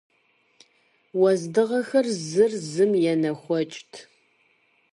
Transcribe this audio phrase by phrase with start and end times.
[1.19, 3.93] Уэздыгъэхэр зыр зым енэхуэкӏт.